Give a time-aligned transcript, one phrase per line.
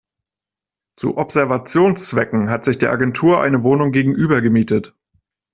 [0.95, 4.95] Zu Observationszwecken hat sich die Agentur eine Wohnung gegenüber gemietet.